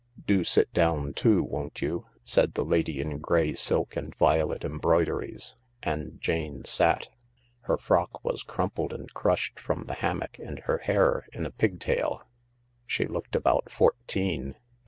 [0.31, 5.55] "Do sit down too, won't you?" said the lady in grey silk and violet embroideries,
[5.83, 7.09] and Jane sat.
[7.65, 12.23] Her frock was crumpled and crushed from the hammock and her hair in a pigtail.
[12.87, 14.55] She looked about fourteen.